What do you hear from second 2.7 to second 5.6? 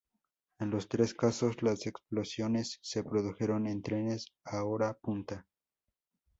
se produjeron en trenes a hora punta.